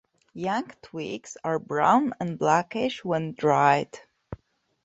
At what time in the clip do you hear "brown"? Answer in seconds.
1.59-2.15